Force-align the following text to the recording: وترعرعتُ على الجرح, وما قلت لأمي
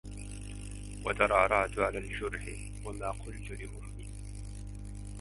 وترعرعتُ 1.05 1.79
على 1.79 1.97
الجرح, 1.97 2.49
وما 2.85 3.11
قلت 3.11 3.49
لأمي 3.51 4.09